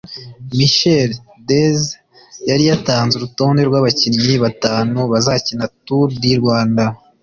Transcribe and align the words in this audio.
Michel 0.57 1.09
Theze 1.47 1.89
yari 2.49 2.63
yatanze 2.69 3.13
urutonde 3.15 3.61
rw’abakinnyi 3.67 4.33
batanu 4.45 4.99
bazakina 5.11 5.65
Tour 5.85 6.07
du 6.21 6.31
Rwanda 6.41 6.83